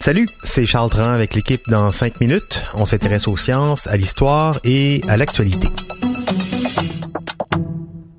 [0.00, 2.62] Salut, c'est Charles Tran avec l'équipe dans 5 minutes.
[2.74, 5.66] On s'intéresse aux sciences, à l'histoire et à l'actualité.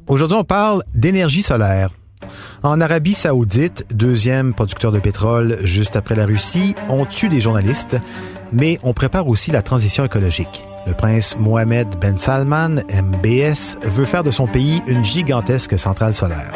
[0.07, 1.91] Aujourd'hui, on parle d'énergie solaire.
[2.61, 7.95] En Arabie saoudite, deuxième producteur de pétrole juste après la Russie, on tue des journalistes,
[8.51, 10.61] mais on prépare aussi la transition écologique.
[10.87, 16.51] Le prince Mohamed Ben Salman, MBS, veut faire de son pays une gigantesque centrale solaire.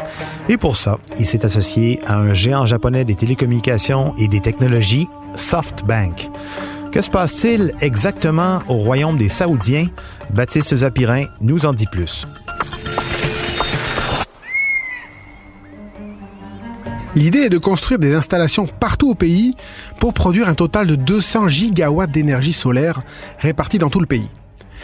[0.48, 5.08] Et pour ça, il s'est associé à un géant japonais des télécommunications et des technologies,
[5.34, 6.30] SoftBank.
[6.92, 9.88] Que se passe-t-il exactement au royaume des Saoudiens?
[10.32, 12.26] Baptiste Zapirin nous en dit plus.
[17.16, 19.56] L'idée est de construire des installations partout au pays
[20.00, 23.02] pour produire un total de 200 gigawatts d'énergie solaire
[23.40, 24.28] répartis dans tout le pays.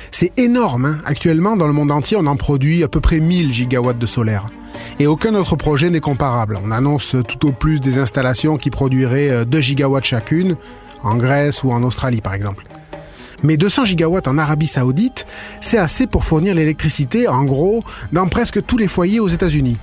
[0.10, 0.86] C'est énorme.
[0.86, 0.98] Hein.
[1.06, 4.48] Actuellement, dans le monde entier, on en produit à peu près 1000 gigawatts de solaire.
[5.00, 6.58] Et aucun autre projet n'est comparable.
[6.64, 10.58] On annonce tout au plus des installations qui produiraient 2 gigawatts chacune,
[11.04, 12.66] en Grèce ou en Australie par exemple.
[13.44, 15.28] Mais 200 gigawatts en Arabie Saoudite,
[15.62, 19.78] c'est assez pour fournir l'électricité, en gros, dans presque tous les foyers aux États-Unis.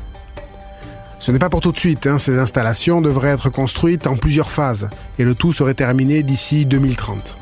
[1.22, 2.18] Ce n'est pas pour tout de suite, hein.
[2.18, 7.38] ces installations devraient être construites en plusieurs phases, et le tout serait terminé d'ici 2030.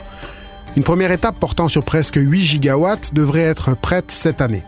[0.76, 4.64] Une première étape portant sur presque 8 gigawatts devrait être prête cette année.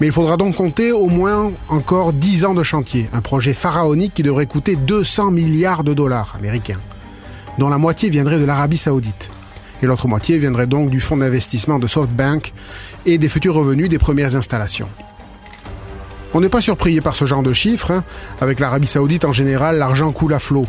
[0.00, 4.14] Mais il faudra donc compter au moins encore 10 ans de chantier, un projet pharaonique
[4.14, 6.80] qui devrait coûter 200 milliards de dollars américains,
[7.58, 9.30] dont la moitié viendrait de l'Arabie saoudite.
[9.82, 12.54] Et l'autre moitié viendrait donc du fonds d'investissement de SoftBank
[13.04, 14.88] et des futurs revenus des premières installations.
[16.34, 17.90] On n'est pas surpris par ce genre de chiffres.
[17.90, 18.04] Hein.
[18.40, 20.66] Avec l'Arabie saoudite, en général, l'argent coule à flot.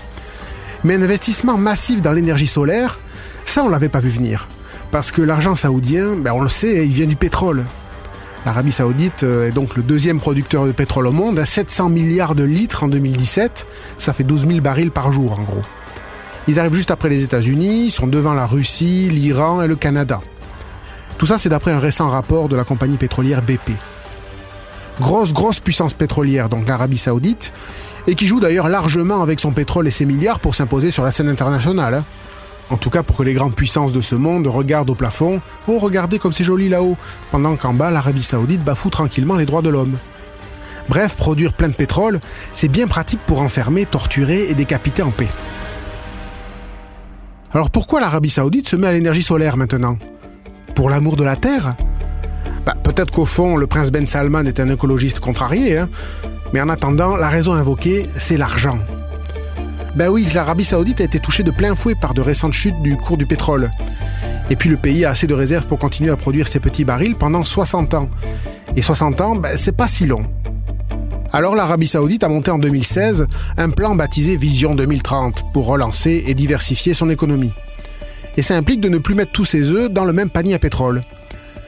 [0.84, 3.00] Mais un investissement massif dans l'énergie solaire,
[3.46, 4.50] ça, on l'avait pas vu venir.
[4.92, 7.64] Parce que l'argent saoudien, ben, on le sait, il vient du pétrole.
[8.46, 12.36] L'Arabie saoudite euh, est donc le deuxième producteur de pétrole au monde, à 700 milliards
[12.36, 13.66] de litres en 2017.
[13.98, 15.64] Ça fait 12 000 barils par jour, en gros.
[16.50, 20.20] Ils arrivent juste après les États-Unis, sont devant la Russie, l'Iran et le Canada.
[21.18, 23.72] Tout ça, c'est d'après un récent rapport de la compagnie pétrolière BP
[25.00, 27.54] grosse, grosse puissance pétrolière, donc l'Arabie Saoudite,
[28.08, 31.12] et qui joue d'ailleurs largement avec son pétrole et ses milliards pour s'imposer sur la
[31.12, 31.94] scène internationale.
[31.96, 32.04] Hein.
[32.70, 35.80] En tout cas pour que les grandes puissances de ce monde regardent au plafond, oh
[35.80, 36.98] regardez comme c'est joli là-haut,
[37.32, 39.98] pendant qu'en bas l'Arabie Saoudite bafoue tranquillement les droits de l'homme.
[40.90, 42.20] Bref, produire plein de pétrole,
[42.52, 45.30] c'est bien pratique pour enfermer, torturer et décapiter en paix.
[47.54, 49.98] Alors pourquoi l'Arabie Saoudite se met à l'énergie solaire maintenant?
[50.76, 51.76] Pour l'amour de la Terre?
[52.66, 55.90] Bah, peut-être qu'au fond, le prince Ben Salman est un écologiste contrarié, hein.
[56.54, 58.80] mais en attendant, la raison invoquée, c'est l'argent.
[59.96, 62.96] Ben oui, l'Arabie Saoudite a été touchée de plein fouet par de récentes chutes du
[62.98, 63.70] cours du pétrole.
[64.50, 67.16] Et puis le pays a assez de réserves pour continuer à produire ses petits barils
[67.16, 68.10] pendant 60 ans.
[68.76, 70.26] Et 60 ans, ben, c'est pas si long.
[71.32, 76.34] Alors l'Arabie Saoudite a monté en 2016 un plan baptisé Vision 2030 pour relancer et
[76.34, 77.52] diversifier son économie.
[78.38, 80.60] Et ça implique de ne plus mettre tous ses œufs dans le même panier à
[80.60, 81.04] pétrole.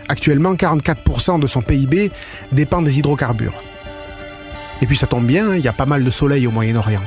[0.08, 2.12] Actuellement, 44% de son PIB
[2.52, 3.54] dépend des hydrocarbures.
[4.82, 7.02] Et puis ça tombe bien, il y a pas mal de soleil au Moyen-Orient.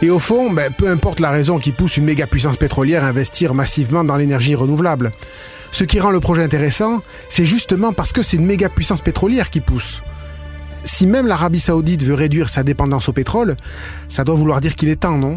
[0.00, 3.08] Et au fond, ben, peu importe la raison qui pousse une méga puissance pétrolière à
[3.08, 5.12] investir massivement dans l'énergie renouvelable.
[5.72, 9.50] Ce qui rend le projet intéressant, c'est justement parce que c'est une méga puissance pétrolière
[9.50, 10.00] qui pousse.
[10.84, 13.56] Si même l'Arabie saoudite veut réduire sa dépendance au pétrole,
[14.08, 15.36] ça doit vouloir dire qu'il est temps, non?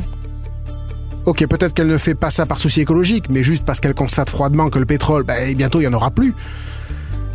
[1.25, 4.29] Ok, peut-être qu'elle ne fait pas ça par souci écologique, mais juste parce qu'elle constate
[4.29, 6.33] froidement que le pétrole, ben, bientôt il n'y en aura plus.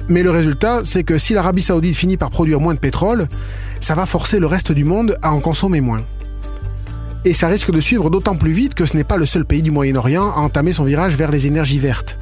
[0.08, 3.28] Mais le résultat, c'est que si l'Arabie saoudite finit par produire moins de pétrole,
[3.80, 6.02] ça va forcer le reste du monde à en consommer moins.
[7.24, 9.62] Et ça risque de suivre d'autant plus vite que ce n'est pas le seul pays
[9.62, 12.18] du Moyen-Orient à entamer son virage vers les énergies vertes.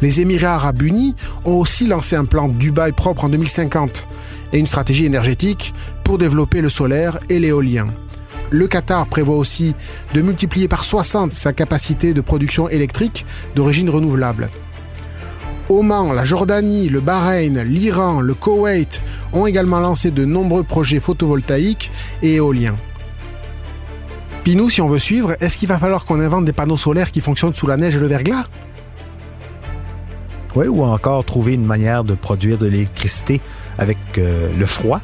[0.00, 4.06] Les Émirats arabes unis ont aussi lancé un plan Dubaï propre en 2050
[4.52, 7.86] et une stratégie énergétique pour développer le solaire et l'éolien.
[8.50, 9.74] Le Qatar prévoit aussi
[10.14, 14.48] de multiplier par 60 sa capacité de production électrique d'origine renouvelable.
[15.68, 19.02] Oman, la Jordanie, le Bahreïn, l'Iran, le Koweït
[19.34, 21.90] ont également lancé de nombreux projets photovoltaïques
[22.22, 22.76] et éoliens.
[24.44, 27.12] Puis nous, si on veut suivre, est-ce qu'il va falloir qu'on invente des panneaux solaires
[27.12, 28.46] qui fonctionnent sous la neige et le verglas?
[30.56, 33.42] Oui, ou encore trouver une manière de produire de l'électricité
[33.76, 35.02] avec euh, le froid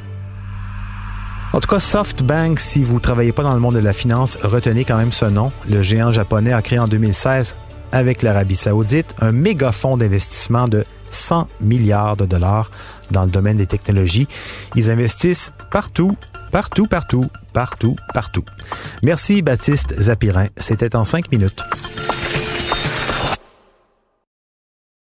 [1.55, 4.37] en tout cas, SoftBank, si vous ne travaillez pas dans le monde de la finance,
[4.43, 5.53] retenez quand même ce nom.
[5.69, 7.55] Le géant japonais a créé en 2016
[7.93, 12.73] avec l'Arabie saoudite un méga fonds d'investissement de 100 milliards de dollars
[13.12, 14.27] dans le domaine des technologies.
[14.75, 16.17] Ils investissent partout,
[16.51, 18.45] partout, partout, partout, partout.
[19.05, 20.49] Merci Baptiste Zapirin.
[20.56, 21.62] C'était en cinq minutes.